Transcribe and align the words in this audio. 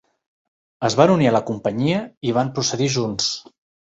Es 0.89 0.93
van 1.01 1.11
unir 1.15 1.27
a 1.31 1.33
la 1.35 1.41
companyia 1.51 2.01
i 2.29 2.33
van 2.37 2.51
procedir 2.57 2.91
junts. 2.97 3.29